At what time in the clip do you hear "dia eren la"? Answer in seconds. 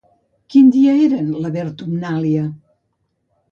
0.75-1.53